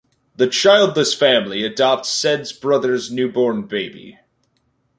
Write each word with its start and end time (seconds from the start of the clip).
The 0.35 0.47
childless 0.47 1.13
family 1.13 1.63
adopts 1.63 2.09
Said’s 2.09 2.51
brother’s 2.53 3.11
newborn 3.11 3.67
baby. 3.67 4.17